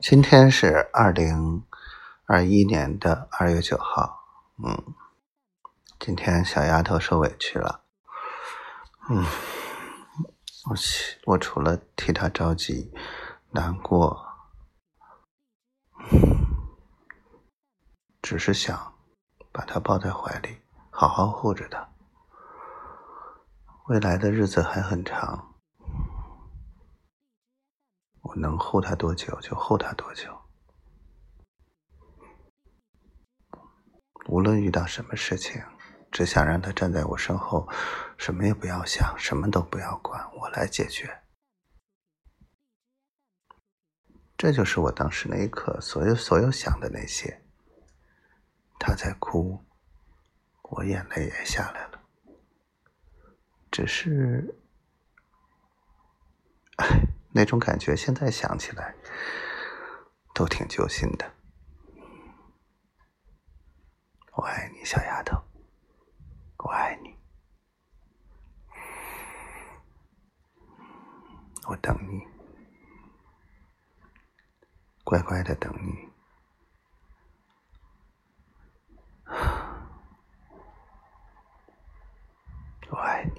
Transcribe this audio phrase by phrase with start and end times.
[0.00, 1.64] 今天是二零
[2.24, 4.20] 二一年的二月九号，
[4.64, 4.94] 嗯，
[5.98, 7.82] 今天小丫头受委屈了，
[9.10, 9.26] 嗯，
[10.70, 10.76] 我
[11.32, 12.94] 我除了替她着急、
[13.50, 14.24] 难过，
[18.22, 18.94] 只是想
[19.50, 21.88] 把她抱在怀里，好好护着她。
[23.88, 25.56] 未来的日子还很长。
[28.38, 30.38] 能护他多久就护他多久，
[34.28, 35.62] 无论遇到什么事情，
[36.10, 37.68] 只想让他站在我身后，
[38.16, 41.22] 什么也不要想，什么都不要管，我来解决。
[44.36, 47.44] 这就是我当时那一刻所有所有想的那些。
[48.78, 49.64] 他在哭，
[50.62, 52.00] 我眼泪也下来了，
[53.72, 54.54] 只是，
[57.30, 58.94] 那种感觉，现在想起来
[60.34, 61.34] 都挺揪心的。
[64.32, 65.36] 我爱你，小丫头，
[66.58, 67.16] 我爱你，
[71.66, 72.26] 我等你，
[75.04, 76.08] 乖乖的等你，
[82.90, 83.37] 我爱你。